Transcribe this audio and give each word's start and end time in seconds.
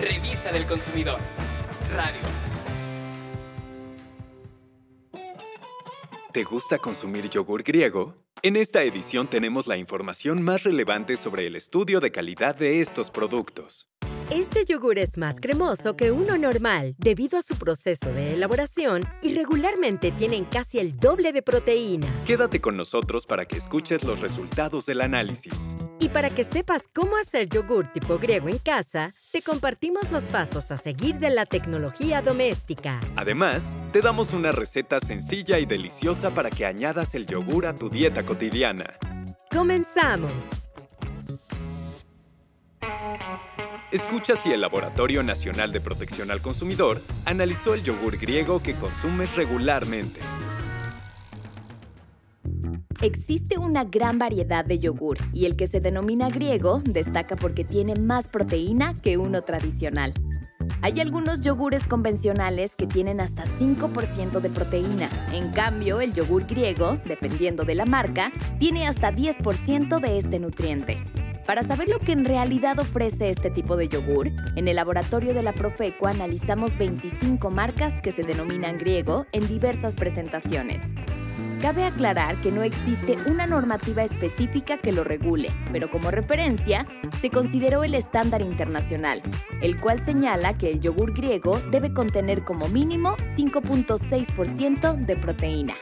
Revista 0.00 0.52
del 0.52 0.64
Consumidor. 0.64 1.18
Radio. 1.92 2.20
¿Te 6.32 6.44
gusta 6.44 6.78
consumir 6.78 7.28
yogur 7.28 7.64
griego? 7.64 8.14
En 8.42 8.54
esta 8.54 8.84
edición 8.84 9.26
tenemos 9.26 9.66
la 9.66 9.76
información 9.76 10.40
más 10.42 10.62
relevante 10.62 11.16
sobre 11.16 11.48
el 11.48 11.56
estudio 11.56 11.98
de 11.98 12.12
calidad 12.12 12.54
de 12.54 12.80
estos 12.80 13.10
productos. 13.10 13.88
Este 14.30 14.66
yogur 14.66 14.98
es 14.98 15.16
más 15.16 15.40
cremoso 15.40 15.96
que 15.96 16.12
uno 16.12 16.36
normal 16.36 16.94
debido 16.98 17.38
a 17.38 17.42
su 17.42 17.56
proceso 17.56 18.12
de 18.12 18.34
elaboración 18.34 19.02
y 19.22 19.34
regularmente 19.34 20.12
tienen 20.12 20.44
casi 20.44 20.78
el 20.78 21.00
doble 21.00 21.32
de 21.32 21.40
proteína. 21.40 22.06
Quédate 22.26 22.60
con 22.60 22.76
nosotros 22.76 23.24
para 23.24 23.46
que 23.46 23.56
escuches 23.56 24.04
los 24.04 24.20
resultados 24.20 24.84
del 24.84 25.00
análisis. 25.00 25.74
Y 25.98 26.10
para 26.10 26.28
que 26.28 26.44
sepas 26.44 26.88
cómo 26.88 27.16
hacer 27.16 27.48
yogur 27.48 27.88
tipo 27.88 28.18
griego 28.18 28.50
en 28.50 28.58
casa, 28.58 29.14
te 29.32 29.40
compartimos 29.40 30.10
los 30.12 30.24
pasos 30.24 30.70
a 30.72 30.76
seguir 30.76 31.18
de 31.18 31.30
la 31.30 31.46
tecnología 31.46 32.20
doméstica. 32.20 33.00
Además, 33.16 33.78
te 33.92 34.02
damos 34.02 34.34
una 34.34 34.52
receta 34.52 35.00
sencilla 35.00 35.58
y 35.58 35.64
deliciosa 35.64 36.34
para 36.34 36.50
que 36.50 36.66
añadas 36.66 37.14
el 37.14 37.26
yogur 37.26 37.64
a 37.64 37.74
tu 37.74 37.88
dieta 37.88 38.26
cotidiana. 38.26 38.98
¡Comenzamos! 39.50 40.67
Escucha 43.90 44.36
si 44.36 44.52
el 44.52 44.60
Laboratorio 44.60 45.22
Nacional 45.22 45.72
de 45.72 45.80
Protección 45.80 46.30
al 46.30 46.42
Consumidor 46.42 47.00
analizó 47.24 47.72
el 47.72 47.82
yogur 47.82 48.18
griego 48.18 48.62
que 48.62 48.74
consumes 48.74 49.34
regularmente. 49.34 50.20
Existe 53.00 53.56
una 53.56 53.84
gran 53.84 54.18
variedad 54.18 54.62
de 54.62 54.78
yogur 54.78 55.16
y 55.32 55.46
el 55.46 55.56
que 55.56 55.68
se 55.68 55.80
denomina 55.80 56.28
griego 56.28 56.82
destaca 56.84 57.34
porque 57.34 57.64
tiene 57.64 57.94
más 57.94 58.28
proteína 58.28 58.92
que 58.92 59.16
uno 59.16 59.40
tradicional. 59.40 60.12
Hay 60.82 61.00
algunos 61.00 61.40
yogures 61.40 61.84
convencionales 61.84 62.74
que 62.76 62.86
tienen 62.86 63.20
hasta 63.20 63.44
5% 63.58 64.40
de 64.40 64.50
proteína. 64.50 65.08
En 65.32 65.50
cambio, 65.50 66.02
el 66.02 66.12
yogur 66.12 66.46
griego, 66.46 66.98
dependiendo 67.06 67.64
de 67.64 67.74
la 67.74 67.86
marca, 67.86 68.32
tiene 68.58 68.86
hasta 68.86 69.12
10% 69.12 69.98
de 69.98 70.18
este 70.18 70.40
nutriente. 70.40 71.02
Para 71.48 71.62
saber 71.62 71.88
lo 71.88 71.98
que 71.98 72.12
en 72.12 72.26
realidad 72.26 72.78
ofrece 72.78 73.30
este 73.30 73.50
tipo 73.50 73.78
de 73.78 73.88
yogur, 73.88 74.30
en 74.54 74.68
el 74.68 74.76
laboratorio 74.76 75.32
de 75.32 75.42
la 75.42 75.54
Profeco 75.54 76.06
analizamos 76.06 76.76
25 76.76 77.48
marcas 77.48 78.02
que 78.02 78.12
se 78.12 78.22
denominan 78.22 78.76
griego 78.76 79.24
en 79.32 79.48
diversas 79.48 79.94
presentaciones. 79.94 80.82
Cabe 81.62 81.84
aclarar 81.84 82.38
que 82.42 82.52
no 82.52 82.62
existe 82.62 83.16
una 83.24 83.46
normativa 83.46 84.04
específica 84.04 84.76
que 84.76 84.92
lo 84.92 85.04
regule, 85.04 85.50
pero 85.72 85.88
como 85.90 86.10
referencia, 86.10 86.84
se 87.18 87.30
consideró 87.30 87.82
el 87.82 87.94
estándar 87.94 88.42
internacional, 88.42 89.22
el 89.62 89.80
cual 89.80 90.04
señala 90.04 90.52
que 90.58 90.72
el 90.72 90.80
yogur 90.80 91.14
griego 91.14 91.58
debe 91.70 91.94
contener 91.94 92.44
como 92.44 92.68
mínimo 92.68 93.16
5.6% 93.22 94.96
de 95.06 95.16
proteína. 95.16 95.76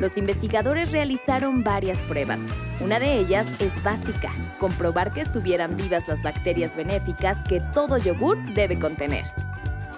Los 0.00 0.16
investigadores 0.16 0.90
realizaron 0.90 1.62
varias 1.62 1.98
pruebas. 2.02 2.40
Una 2.80 2.98
de 2.98 3.18
ellas 3.18 3.46
es 3.60 3.82
básica, 3.82 4.30
comprobar 4.58 5.12
que 5.12 5.20
estuvieran 5.20 5.76
vivas 5.76 6.08
las 6.08 6.22
bacterias 6.22 6.74
benéficas 6.74 7.38
que 7.44 7.60
todo 7.60 7.98
yogur 7.98 8.42
debe 8.52 8.78
contener. 8.78 9.24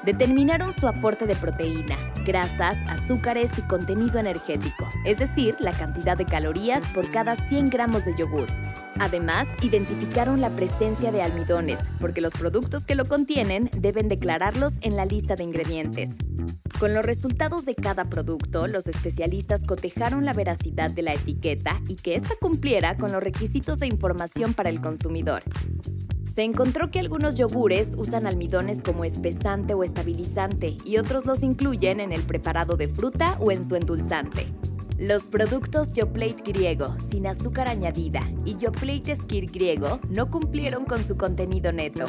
Determinaron 0.04 0.72
su 0.72 0.86
aporte 0.86 1.26
de 1.26 1.34
proteína, 1.34 1.96
grasas, 2.24 2.76
azúcares 2.86 3.50
y 3.58 3.62
contenido 3.62 4.20
energético, 4.20 4.88
es 5.04 5.18
decir, 5.18 5.56
la 5.58 5.72
cantidad 5.72 6.16
de 6.16 6.26
calorías 6.26 6.84
por 6.94 7.10
cada 7.10 7.34
100 7.34 7.70
gramos 7.70 8.04
de 8.04 8.14
yogur. 8.14 8.46
Además, 8.98 9.48
identificaron 9.62 10.40
la 10.40 10.50
presencia 10.50 11.12
de 11.12 11.22
almidones, 11.22 11.78
porque 12.00 12.20
los 12.20 12.32
productos 12.32 12.86
que 12.86 12.94
lo 12.94 13.04
contienen 13.04 13.70
deben 13.78 14.08
declararlos 14.08 14.74
en 14.80 14.96
la 14.96 15.04
lista 15.04 15.36
de 15.36 15.44
ingredientes. 15.44 16.16
Con 16.78 16.92
los 16.92 17.04
resultados 17.04 17.64
de 17.64 17.74
cada 17.74 18.04
producto, 18.04 18.66
los 18.66 18.86
especialistas 18.86 19.64
cotejaron 19.64 20.24
la 20.24 20.34
veracidad 20.34 20.90
de 20.90 21.02
la 21.02 21.14
etiqueta 21.14 21.80
y 21.88 21.96
que 21.96 22.16
ésta 22.16 22.34
cumpliera 22.40 22.96
con 22.96 23.12
los 23.12 23.22
requisitos 23.22 23.78
de 23.78 23.86
información 23.86 24.52
para 24.52 24.68
el 24.68 24.80
consumidor. 24.80 25.42
Se 26.34 26.42
encontró 26.42 26.90
que 26.90 26.98
algunos 26.98 27.36
yogures 27.36 27.94
usan 27.96 28.26
almidones 28.26 28.82
como 28.82 29.06
espesante 29.06 29.72
o 29.72 29.84
estabilizante 29.84 30.76
y 30.84 30.98
otros 30.98 31.24
los 31.24 31.42
incluyen 31.42 31.98
en 31.98 32.12
el 32.12 32.22
preparado 32.22 32.76
de 32.76 32.88
fruta 32.88 33.38
o 33.40 33.50
en 33.50 33.66
su 33.66 33.74
endulzante. 33.74 34.46
Los 34.98 35.24
productos 35.24 35.92
Yoplait 35.92 36.42
griego 36.42 36.96
sin 37.10 37.26
azúcar 37.26 37.68
añadida 37.68 38.22
y 38.46 38.56
Yoplait 38.56 39.06
Skir 39.14 39.44
griego 39.44 40.00
no 40.08 40.30
cumplieron 40.30 40.86
con 40.86 41.04
su 41.04 41.18
contenido 41.18 41.70
neto. 41.70 42.06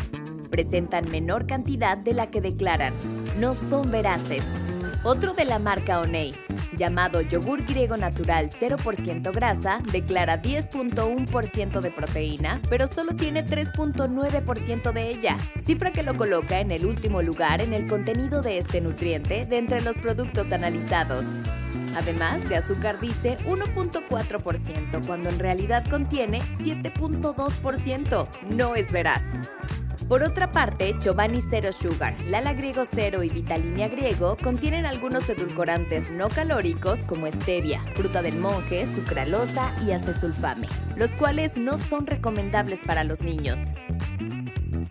Presentan 0.49 1.11
menor 1.11 1.45
cantidad 1.47 1.97
de 1.97 2.13
la 2.13 2.27
que 2.27 2.39
declaran. 2.39 2.93
No 3.37 3.55
son 3.55 3.91
veraces. 3.91 4.41
Otro 5.03 5.33
de 5.33 5.43
la 5.43 5.59
marca 5.59 5.99
Onei, 5.99 6.33
llamado 6.77 7.19
yogur 7.19 7.65
griego 7.65 7.97
natural 7.97 8.49
0% 8.49 9.33
grasa, 9.33 9.81
declara 9.91 10.41
10.1% 10.41 11.81
de 11.81 11.91
proteína, 11.91 12.61
pero 12.69 12.87
solo 12.87 13.15
tiene 13.17 13.45
3.9% 13.45 14.93
de 14.93 15.09
ella, 15.09 15.35
cifra 15.65 15.91
que 15.91 16.03
lo 16.03 16.15
coloca 16.15 16.61
en 16.61 16.71
el 16.71 16.85
último 16.85 17.21
lugar 17.21 17.61
en 17.61 17.73
el 17.73 17.85
contenido 17.85 18.41
de 18.41 18.57
este 18.59 18.79
nutriente 18.79 19.45
de 19.45 19.57
entre 19.57 19.81
los 19.81 19.97
productos 19.97 20.51
analizados. 20.53 21.25
Además, 21.97 22.47
de 22.47 22.57
azúcar 22.57 22.99
dice 22.99 23.37
1.4%, 23.47 25.05
cuando 25.07 25.29
en 25.29 25.39
realidad 25.39 25.83
contiene 25.89 26.41
7.2%. 26.59 28.27
No 28.51 28.75
es 28.75 28.91
veraz. 28.91 29.23
Por 30.07 30.21
otra 30.21 30.51
parte, 30.51 30.95
Chobani 30.99 31.41
Zero 31.41 31.73
Sugar, 31.73 32.15
Lala 32.27 32.53
Griego 32.53 32.83
Cero 32.85 33.23
y 33.23 33.29
Vitalinia 33.29 33.89
Griego 33.89 34.37
contienen 34.41 34.85
algunos 34.85 35.27
edulcorantes 35.27 36.11
no 36.11 36.29
calóricos 36.29 36.99
como 36.99 37.25
stevia, 37.27 37.81
fruta 37.95 38.21
del 38.21 38.37
monje, 38.37 38.85
sucralosa 38.87 39.75
y 39.85 39.91
acesulfame, 39.91 40.67
los 40.95 41.15
cuales 41.15 41.57
no 41.57 41.77
son 41.77 42.05
recomendables 42.05 42.79
para 42.85 43.03
los 43.03 43.21
niños. 43.21 43.59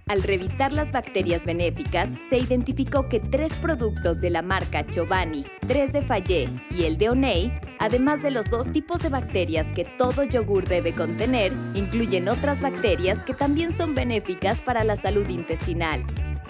Al 0.09 0.23
revisar 0.23 0.73
las 0.73 0.93
bacterias 0.93 1.45
benéficas, 1.45 2.09
se 2.31 2.39
identificó 2.39 3.09
que 3.09 3.19
tres 3.19 3.53
productos 3.55 4.21
de 4.21 4.31
la 4.31 4.41
marca 4.41 4.87
Chobani, 4.87 5.45
tres 5.67 5.93
de 5.93 6.01
Fayet 6.01 6.49
y 6.71 6.85
el 6.85 6.97
de 6.97 7.09
Onei, 7.09 7.51
además 7.81 8.23
de 8.23 8.31
los 8.31 8.49
dos 8.49 8.71
tipos 8.71 9.01
de 9.01 9.09
bacterias 9.09 9.67
que 9.75 9.85
todo 9.85 10.23
yogur 10.23 10.69
debe 10.69 10.93
contener, 10.93 11.53
incluyen 11.75 12.29
otras 12.29 12.61
bacterias 12.61 13.19
que 13.25 13.35
también 13.35 13.77
son 13.77 13.97
benéficas 13.97 14.61
para 14.61 14.85
la 14.85 14.95
salud 14.95 15.29
intestinal. 15.29 16.05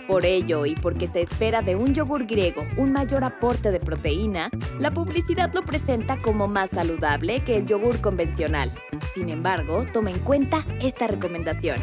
Por 0.06 0.27
ello, 0.27 0.66
y 0.66 0.75
porque 0.75 1.06
se 1.06 1.22
espera 1.22 1.62
de 1.62 1.77
un 1.77 1.95
yogur 1.95 2.27
griego 2.27 2.62
un 2.77 2.93
mayor 2.93 3.25
aporte 3.25 3.71
de 3.71 3.81
proteína, 3.81 4.50
la 4.78 4.91
publicidad 4.91 5.50
lo 5.55 5.62
presenta 5.62 6.19
como 6.19 6.47
más 6.47 6.69
saludable 6.71 7.41
que 7.41 7.56
el 7.56 7.66
yogur 7.66 8.03
convencional. 8.03 8.71
Sin 9.15 9.31
embargo, 9.31 9.87
toma 9.95 10.11
en 10.11 10.19
cuenta 10.19 10.62
esta 10.83 11.06
recomendación. 11.06 11.81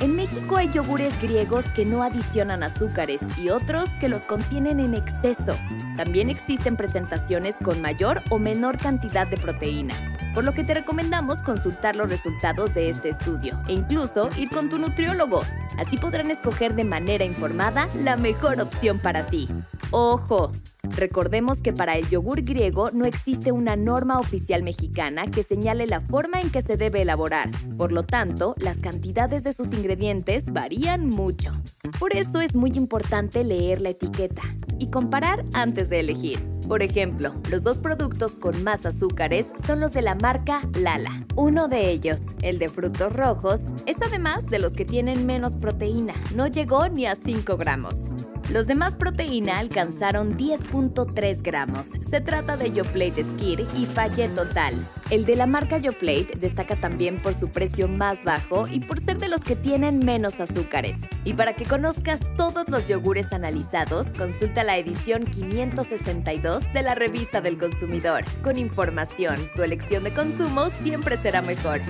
En 0.00 0.16
México 0.16 0.56
hay 0.56 0.70
yogures 0.70 1.20
griegos 1.20 1.64
que 1.66 1.84
no 1.84 2.02
adicionan 2.02 2.62
azúcares 2.62 3.20
y 3.38 3.50
otros 3.50 3.88
que 4.00 4.08
los 4.08 4.26
contienen 4.26 4.80
en 4.80 4.94
exceso. 4.94 5.56
También 5.96 6.30
existen 6.30 6.76
presentaciones 6.76 7.56
con 7.62 7.80
mayor 7.80 8.22
o 8.30 8.38
menor 8.38 8.76
cantidad 8.76 9.26
de 9.26 9.36
proteína, 9.36 9.94
por 10.34 10.44
lo 10.44 10.52
que 10.52 10.64
te 10.64 10.74
recomendamos 10.74 11.42
consultar 11.42 11.96
los 11.96 12.10
resultados 12.10 12.74
de 12.74 12.90
este 12.90 13.10
estudio 13.10 13.60
e 13.68 13.72
incluso 13.72 14.28
ir 14.36 14.50
con 14.50 14.68
tu 14.68 14.78
nutriólogo. 14.78 15.42
Así 15.78 15.96
podrán 15.96 16.30
escoger 16.30 16.74
de 16.74 16.84
manera 16.84 17.24
informada 17.24 17.88
la 17.94 18.16
mejor 18.16 18.60
opción 18.60 18.98
para 18.98 19.26
ti. 19.26 19.48
¡Ojo! 19.90 20.52
Recordemos 20.96 21.58
que 21.58 21.72
para 21.72 21.96
el 21.96 22.08
yogur 22.08 22.42
griego 22.42 22.90
no 22.92 23.04
existe 23.04 23.52
una 23.52 23.74
norma 23.74 24.18
oficial 24.18 24.62
mexicana 24.62 25.30
que 25.30 25.42
señale 25.42 25.86
la 25.86 26.00
forma 26.00 26.40
en 26.40 26.50
que 26.50 26.62
se 26.62 26.76
debe 26.76 27.02
elaborar. 27.02 27.50
Por 27.76 27.90
lo 27.90 28.02
tanto, 28.02 28.54
las 28.58 28.78
cantidades 28.78 29.44
de 29.44 29.52
sus 29.52 29.72
ingredientes 29.72 30.52
varían 30.52 31.08
mucho. 31.08 31.52
Por 31.98 32.14
eso 32.14 32.40
es 32.40 32.54
muy 32.54 32.70
importante 32.74 33.44
leer 33.44 33.80
la 33.80 33.90
etiqueta 33.90 34.42
y 34.78 34.90
comparar 34.90 35.44
antes 35.52 35.88
de 35.88 36.00
elegir. 36.00 36.44
Por 36.68 36.82
ejemplo, 36.82 37.34
los 37.50 37.62
dos 37.62 37.78
productos 37.78 38.32
con 38.32 38.62
más 38.62 38.86
azúcares 38.86 39.48
son 39.66 39.80
los 39.80 39.92
de 39.92 40.02
la 40.02 40.14
marca 40.14 40.62
Lala. 40.78 41.12
Uno 41.36 41.68
de 41.68 41.90
ellos, 41.90 42.36
el 42.42 42.58
de 42.58 42.68
frutos 42.68 43.12
rojos, 43.12 43.72
es 43.86 43.96
además 44.02 44.48
de 44.48 44.58
los 44.58 44.72
que 44.72 44.84
tienen 44.84 45.26
menos 45.26 45.54
proteína. 45.54 46.14
No 46.34 46.46
llegó 46.46 46.88
ni 46.88 47.06
a 47.06 47.16
5 47.16 47.56
gramos. 47.56 48.10
Los 48.54 48.68
demás 48.68 48.94
proteína 48.94 49.58
alcanzaron 49.58 50.38
10.3 50.38 51.42
gramos. 51.42 51.88
Se 52.08 52.20
trata 52.20 52.56
de 52.56 52.70
Yoplait 52.70 53.12
Skir 53.18 53.66
y 53.76 53.84
Falle 53.84 54.28
Total. 54.28 54.74
El 55.10 55.26
de 55.26 55.34
la 55.34 55.48
marca 55.48 55.78
Yoplait 55.78 56.36
destaca 56.36 56.76
también 56.76 57.20
por 57.20 57.34
su 57.34 57.50
precio 57.50 57.88
más 57.88 58.22
bajo 58.22 58.68
y 58.68 58.78
por 58.78 59.00
ser 59.00 59.18
de 59.18 59.26
los 59.26 59.40
que 59.40 59.56
tienen 59.56 60.04
menos 60.04 60.38
azúcares. 60.38 60.94
Y 61.24 61.34
para 61.34 61.54
que 61.54 61.64
conozcas 61.64 62.20
todos 62.36 62.68
los 62.68 62.86
yogures 62.86 63.32
analizados, 63.32 64.06
consulta 64.16 64.62
la 64.62 64.76
edición 64.76 65.24
562 65.24 66.72
de 66.72 66.82
la 66.84 66.94
revista 66.94 67.40
del 67.40 67.58
consumidor. 67.58 68.24
Con 68.44 68.56
información, 68.56 69.34
tu 69.56 69.64
elección 69.64 70.04
de 70.04 70.14
consumo 70.14 70.70
siempre 70.70 71.16
será 71.16 71.42
mejor. 71.42 71.80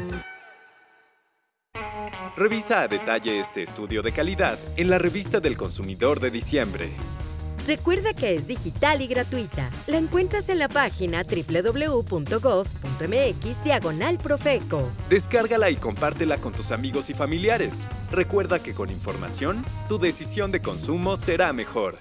Revisa 2.36 2.80
a 2.80 2.88
detalle 2.88 3.38
este 3.38 3.62
estudio 3.62 4.02
de 4.02 4.10
calidad 4.10 4.58
en 4.76 4.90
la 4.90 4.98
revista 4.98 5.38
del 5.38 5.56
consumidor 5.56 6.18
de 6.18 6.32
diciembre. 6.32 6.90
Recuerda 7.64 8.12
que 8.12 8.34
es 8.34 8.48
digital 8.48 9.02
y 9.02 9.06
gratuita. 9.06 9.70
La 9.86 9.98
encuentras 9.98 10.48
en 10.48 10.58
la 10.58 10.68
página 10.68 11.22
www.gov.mx 11.22 12.34
diagonal 13.64 14.18
Profeco. 14.18 14.90
Descárgala 15.08 15.70
y 15.70 15.76
compártela 15.76 16.38
con 16.38 16.52
tus 16.52 16.72
amigos 16.72 17.08
y 17.08 17.14
familiares. 17.14 17.86
Recuerda 18.10 18.60
que 18.60 18.74
con 18.74 18.90
información, 18.90 19.64
tu 19.88 20.00
decisión 20.00 20.50
de 20.50 20.60
consumo 20.60 21.14
será 21.14 21.52
mejor. 21.52 21.98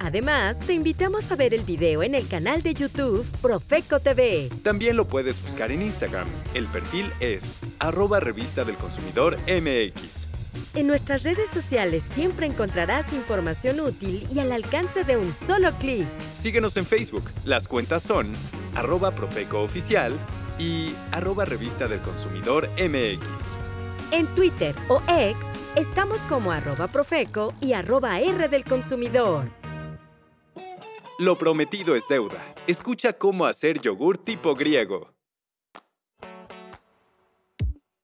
Además, 0.00 0.60
te 0.60 0.74
invitamos 0.74 1.30
a 1.30 1.36
ver 1.36 1.54
el 1.54 1.64
video 1.64 2.02
en 2.02 2.14
el 2.14 2.28
canal 2.28 2.62
de 2.62 2.74
YouTube 2.74 3.26
Profeco 3.42 4.00
TV. 4.00 4.48
También 4.62 4.96
lo 4.96 5.06
puedes 5.06 5.42
buscar 5.42 5.72
en 5.72 5.82
Instagram. 5.82 6.28
El 6.54 6.66
perfil 6.66 7.12
es 7.20 7.58
arroba 7.78 8.20
revista 8.20 8.64
del 8.64 8.76
consumidor 8.76 9.36
MX. 9.46 10.28
En 10.74 10.86
nuestras 10.86 11.24
redes 11.24 11.48
sociales 11.48 12.02
siempre 12.02 12.46
encontrarás 12.46 13.12
información 13.12 13.80
útil 13.80 14.26
y 14.32 14.38
al 14.38 14.52
alcance 14.52 15.04
de 15.04 15.16
un 15.16 15.32
solo 15.32 15.72
clic. 15.78 16.06
Síguenos 16.34 16.76
en 16.76 16.86
Facebook. 16.86 17.24
Las 17.44 17.66
cuentas 17.66 18.02
son 18.02 18.32
arroba 18.74 19.10
Profeco 19.10 19.62
Oficial 19.62 20.12
y 20.58 20.92
arroba 21.12 21.44
revista 21.44 21.88
del 21.88 22.00
consumidor 22.00 22.68
MX. 22.78 23.26
En 24.10 24.26
Twitter 24.34 24.74
o 24.88 25.02
X 25.08 25.36
estamos 25.76 26.20
como 26.22 26.52
arroba 26.52 26.88
Profeco 26.88 27.52
y 27.60 27.72
arroba 27.72 28.20
R 28.20 28.48
del 28.48 28.64
consumidor. 28.64 29.57
Lo 31.20 31.36
prometido 31.36 31.96
es 31.96 32.06
deuda. 32.08 32.54
Escucha 32.68 33.12
cómo 33.12 33.46
hacer 33.46 33.80
yogur 33.80 34.18
tipo 34.18 34.54
griego. 34.54 35.12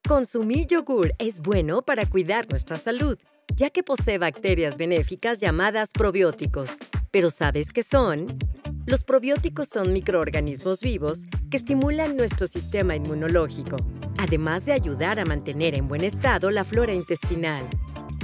Consumir 0.09 0.67
yogur 0.67 1.13
es 1.21 1.41
bueno 1.41 1.83
para 1.83 2.07
cuidar 2.07 2.51
nuestra 2.51 2.77
salud, 2.77 3.17
ya 3.55 3.71
que 3.71 3.85
posee 3.85 4.19
bacterias 4.19 4.79
benéficas 4.79 5.39
llamadas 5.39 5.93
probióticos. 5.93 6.73
¿Pero 7.13 7.31
sabes 7.31 7.73
qué 7.73 7.85
son? 7.85 8.37
Los 8.85 9.05
probióticos 9.05 9.69
son 9.69 9.93
microorganismos 9.93 10.81
vivos 10.81 11.21
que 11.53 11.57
estimulan 11.57 12.17
nuestro 12.17 12.49
sistema 12.49 12.97
inmunológico, 12.97 13.77
además 14.19 14.67
de 14.67 14.73
ayudar 14.73 15.21
a 15.21 15.25
mantener 15.25 15.77
en 15.77 15.87
buen 15.87 16.03
estado 16.03 16.51
la 16.51 16.65
flora 16.65 16.93
intestinal. 16.93 17.65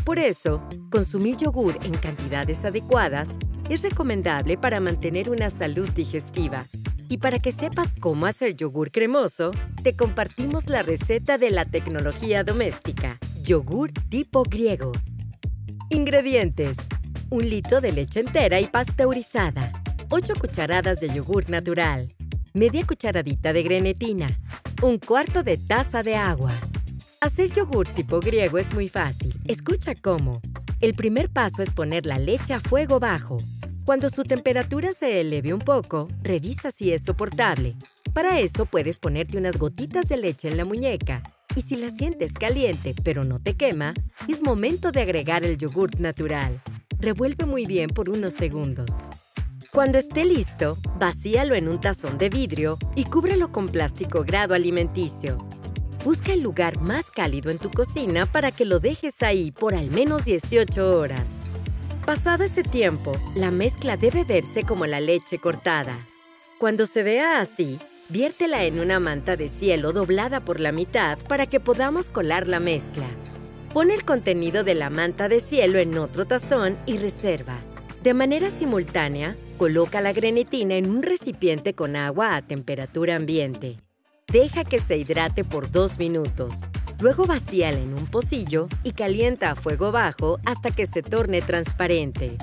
Por 0.04 0.18
eso, 0.18 0.60
consumir 0.90 1.36
yogur 1.36 1.78
en 1.84 1.96
cantidades 1.96 2.64
adecuadas 2.64 3.38
es 3.70 3.82
recomendable 3.82 4.58
para 4.58 4.80
mantener 4.80 5.30
una 5.30 5.48
salud 5.48 5.88
digestiva 5.90 6.64
y 7.08 7.18
para 7.18 7.38
que 7.38 7.52
sepas 7.52 7.94
cómo 7.98 8.26
hacer 8.26 8.56
yogur 8.56 8.90
cremoso, 8.90 9.52
te 9.82 9.96
compartimos 9.96 10.68
la 10.68 10.82
receta 10.82 11.38
de 11.38 11.50
la 11.50 11.64
tecnología 11.64 12.44
doméstica, 12.44 13.18
yogur 13.42 13.90
tipo 14.08 14.42
griego. 14.42 14.92
Ingredientes. 15.88 16.76
Un 17.30 17.48
litro 17.48 17.80
de 17.80 17.92
leche 17.92 18.20
entera 18.20 18.60
y 18.60 18.66
pasteurizada. 18.66 19.72
8 20.08 20.34
cucharadas 20.40 21.00
de 21.00 21.08
yogur 21.08 21.48
natural. 21.48 22.12
Media 22.54 22.84
cucharadita 22.86 23.52
de 23.52 23.62
grenetina. 23.62 24.28
Un 24.82 24.98
cuarto 24.98 25.42
de 25.42 25.56
taza 25.58 26.02
de 26.02 26.16
agua. 26.16 26.54
Hacer 27.20 27.50
yogur 27.50 27.86
tipo 27.88 28.20
griego 28.20 28.58
es 28.58 28.72
muy 28.72 28.88
fácil. 28.88 29.34
Escucha 29.46 29.94
cómo. 29.94 30.40
El 30.80 30.94
primer 30.94 31.28
paso 31.28 31.62
es 31.62 31.70
poner 31.70 32.06
la 32.06 32.18
leche 32.18 32.54
a 32.54 32.60
fuego 32.60 32.98
bajo. 32.98 33.36
Cuando 33.84 34.08
su 34.08 34.24
temperatura 34.24 34.92
se 34.92 35.20
eleve 35.20 35.54
un 35.54 35.60
poco, 35.60 36.08
revisa 36.22 36.70
si 36.70 36.92
es 36.92 37.02
soportable. 37.02 37.74
Para 38.12 38.38
eso 38.38 38.66
puedes 38.66 38.98
ponerte 38.98 39.38
unas 39.38 39.58
gotitas 39.58 40.08
de 40.08 40.16
leche 40.16 40.48
en 40.48 40.56
la 40.56 40.64
muñeca. 40.64 41.22
Y 41.56 41.62
si 41.62 41.76
la 41.76 41.90
sientes 41.90 42.34
caliente 42.34 42.94
pero 43.02 43.24
no 43.24 43.40
te 43.40 43.54
quema, 43.54 43.94
es 44.28 44.42
momento 44.42 44.92
de 44.92 45.00
agregar 45.00 45.44
el 45.44 45.56
yogurt 45.56 45.96
natural. 45.96 46.60
Revuelve 47.00 47.46
muy 47.46 47.66
bien 47.66 47.88
por 47.88 48.10
unos 48.10 48.34
segundos. 48.34 48.90
Cuando 49.72 49.98
esté 49.98 50.24
listo, 50.24 50.78
vacíalo 50.98 51.54
en 51.54 51.68
un 51.68 51.80
tazón 51.80 52.18
de 52.18 52.28
vidrio 52.28 52.76
y 52.94 53.04
cúbrelo 53.04 53.50
con 53.50 53.68
plástico 53.68 54.22
grado 54.24 54.54
alimenticio. 54.54 55.38
Busca 56.04 56.32
el 56.32 56.40
lugar 56.40 56.80
más 56.80 57.10
cálido 57.10 57.50
en 57.50 57.58
tu 57.58 57.70
cocina 57.70 58.26
para 58.26 58.52
que 58.52 58.64
lo 58.64 58.78
dejes 58.78 59.22
ahí 59.22 59.50
por 59.50 59.74
al 59.74 59.90
menos 59.90 60.24
18 60.24 60.98
horas. 60.98 61.39
Pasado 62.10 62.42
ese 62.42 62.64
tiempo, 62.64 63.12
la 63.36 63.52
mezcla 63.52 63.96
debe 63.96 64.24
verse 64.24 64.64
como 64.64 64.84
la 64.84 64.98
leche 64.98 65.38
cortada. 65.38 65.96
Cuando 66.58 66.86
se 66.86 67.04
vea 67.04 67.40
así, 67.40 67.78
viértela 68.08 68.64
en 68.64 68.80
una 68.80 68.98
manta 68.98 69.36
de 69.36 69.46
cielo 69.46 69.92
doblada 69.92 70.40
por 70.40 70.58
la 70.58 70.72
mitad 70.72 71.18
para 71.28 71.46
que 71.46 71.60
podamos 71.60 72.08
colar 72.08 72.48
la 72.48 72.58
mezcla. 72.58 73.06
Pon 73.72 73.92
el 73.92 74.04
contenido 74.04 74.64
de 74.64 74.74
la 74.74 74.90
manta 74.90 75.28
de 75.28 75.38
cielo 75.38 75.78
en 75.78 75.96
otro 75.98 76.26
tazón 76.26 76.76
y 76.84 76.98
reserva. 76.98 77.58
De 78.02 78.12
manera 78.12 78.50
simultánea, 78.50 79.36
coloca 79.56 80.00
la 80.00 80.12
grenetina 80.12 80.74
en 80.74 80.90
un 80.90 81.04
recipiente 81.04 81.74
con 81.74 81.94
agua 81.94 82.34
a 82.34 82.42
temperatura 82.42 83.14
ambiente. 83.14 83.76
Deja 84.26 84.64
que 84.64 84.80
se 84.80 84.98
hidrate 84.98 85.44
por 85.44 85.70
dos 85.70 85.96
minutos. 85.96 86.62
Luego 87.00 87.26
vacíala 87.26 87.78
en 87.78 87.94
un 87.94 88.06
pocillo 88.06 88.68
y 88.84 88.92
calienta 88.92 89.50
a 89.50 89.54
fuego 89.54 89.90
bajo 89.90 90.38
hasta 90.44 90.70
que 90.70 90.84
se 90.84 91.02
torne 91.02 91.40
transparente. 91.40 92.36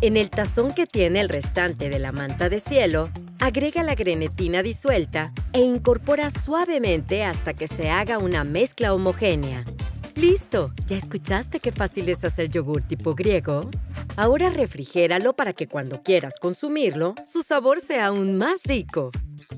En 0.00 0.16
el 0.16 0.30
tazón 0.30 0.72
que 0.72 0.86
tiene 0.86 1.20
el 1.20 1.28
restante 1.28 1.88
de 1.88 1.98
la 1.98 2.12
manta 2.12 2.48
de 2.48 2.60
cielo, 2.60 3.10
agrega 3.40 3.82
la 3.82 3.96
grenetina 3.96 4.62
disuelta 4.62 5.32
e 5.52 5.60
incorpora 5.60 6.30
suavemente 6.30 7.24
hasta 7.24 7.54
que 7.54 7.66
se 7.66 7.90
haga 7.90 8.18
una 8.18 8.44
mezcla 8.44 8.94
homogénea. 8.94 9.64
¡Listo! 10.14 10.72
¿Ya 10.86 10.96
escuchaste 10.96 11.58
qué 11.58 11.72
fácil 11.72 12.08
es 12.08 12.22
hacer 12.24 12.50
yogur 12.50 12.82
tipo 12.82 13.14
griego? 13.14 13.70
Ahora 14.16 14.50
refrigéralo 14.50 15.32
para 15.32 15.54
que 15.54 15.68
cuando 15.68 16.02
quieras 16.02 16.34
consumirlo, 16.38 17.14
su 17.24 17.42
sabor 17.42 17.80
sea 17.80 18.06
aún 18.06 18.36
más 18.36 18.64
rico. 18.64 19.10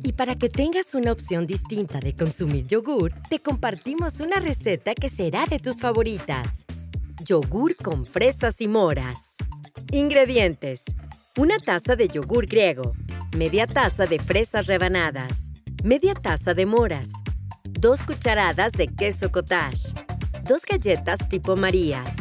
Y 0.04 0.12
para 0.12 0.36
que 0.36 0.48
tengas 0.48 0.94
una 0.94 1.10
opción 1.10 1.46
distinta 1.46 1.98
de 1.98 2.14
consumir 2.14 2.66
yogur, 2.66 3.12
te 3.28 3.40
compartimos 3.40 4.20
una 4.20 4.36
receta 4.36 4.94
que 4.94 5.10
será 5.10 5.44
de 5.46 5.58
tus 5.58 5.80
favoritas. 5.80 6.64
Yogur 7.24 7.76
con 7.76 8.06
fresas 8.06 8.60
y 8.60 8.68
moras. 8.68 9.34
Ingredientes. 9.90 10.84
Una 11.36 11.58
taza 11.58 11.96
de 11.96 12.08
yogur 12.08 12.46
griego. 12.46 12.92
Media 13.36 13.66
taza 13.66 14.06
de 14.06 14.20
fresas 14.20 14.66
rebanadas. 14.66 15.50
Media 15.82 16.14
taza 16.14 16.54
de 16.54 16.66
moras. 16.66 17.10
Dos 17.64 18.00
cucharadas 18.02 18.72
de 18.72 18.86
queso 18.86 19.32
cottage. 19.32 19.94
Dos 20.46 20.62
galletas 20.68 21.28
tipo 21.28 21.56
Marías. 21.56 22.14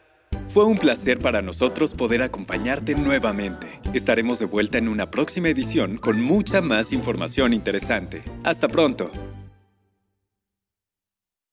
Fue 0.50 0.66
un 0.66 0.80
placer 0.80 1.20
para 1.20 1.44
nosotros 1.44 1.94
poder 1.94 2.24
acompañarte 2.24 2.96
nuevamente. 2.96 3.80
Estaremos 3.94 4.40
de 4.40 4.46
vuelta 4.46 4.80
en 4.80 4.88
una 4.88 5.12
próxima 5.12 5.48
edición 5.48 5.98
con 5.98 6.20
mucha 6.20 6.60
más 6.60 6.92
información 6.92 7.54
interesante. 7.54 8.24
Hasta 8.44 8.68
pronto. 8.68 9.12